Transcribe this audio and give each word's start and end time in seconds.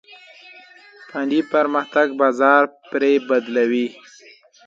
فني 1.09 1.39
پرمختګ 1.51 2.07
بازار 2.21 2.63
پرې 2.89 3.11
بدلوي. 3.27 3.87